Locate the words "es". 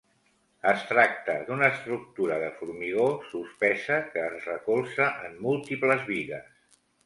0.69-0.85, 4.33-4.51